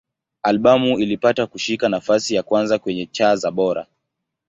[0.43, 3.87] Albamu ilipata kushika nafasi ya kwanza kwenye cha za Bora.